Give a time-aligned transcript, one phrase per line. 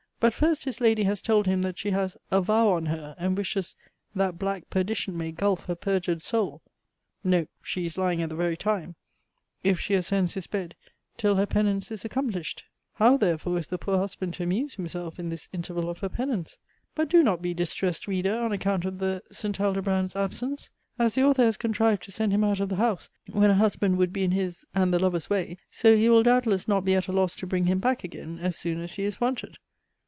[0.23, 3.35] But first his lady has told him that she has "a vow on her," and
[3.35, 3.75] wishes
[4.13, 6.61] "that black perdition may gulf her perjured soul,"
[7.23, 8.93] (Note: she is lying at the very time)
[9.63, 10.75] if she ascends his bed,
[11.17, 12.65] till her penance is accomplished.
[12.93, 16.59] How, therefore, is the poor husband to amuse himself in this interval of her penance?
[16.93, 19.59] But do not be distressed, reader, on account of the St.
[19.59, 20.69] Aldobrand's absence!
[20.99, 23.97] As the author has contrived to send him out of the house, when a husband
[23.97, 27.07] would be in his, and the lover's way, so he will doubtless not be at
[27.07, 29.57] a loss to bring him back again as soon as he is wanted.